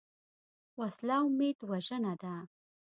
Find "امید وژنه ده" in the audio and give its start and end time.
1.27-2.33